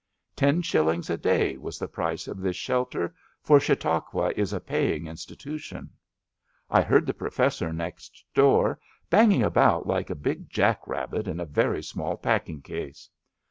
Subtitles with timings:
[0.35, 3.13] Ten shillings a day was the price of this shelter,
[3.43, 5.91] for Chautauqua is a paying institution.
[6.71, 8.79] I heard the Professor next door
[9.11, 13.11] banging about like a big jack rabbit in a very small packing case.